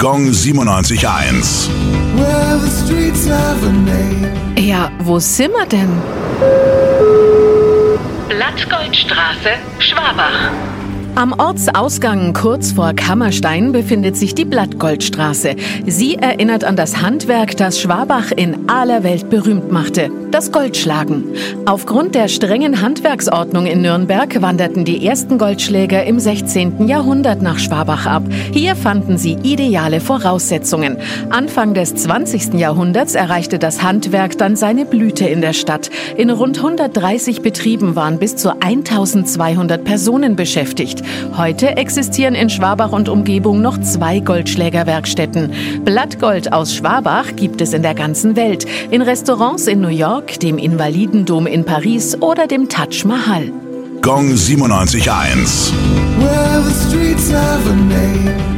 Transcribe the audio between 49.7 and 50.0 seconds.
New